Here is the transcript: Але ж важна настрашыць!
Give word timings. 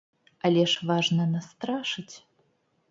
Але 0.47 0.63
ж 0.71 0.89
важна 0.91 1.23
настрашыць! 1.37 2.13